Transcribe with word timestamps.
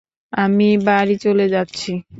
আমি 0.33 0.69
বাড়ি 0.85 1.15
চলে 1.23 1.45
যাচ্ছি। 1.49 1.91